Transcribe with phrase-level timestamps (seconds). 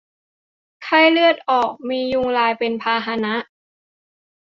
[0.83, 3.35] ไข้เลือดออก มียุงลายเป็นพาหะ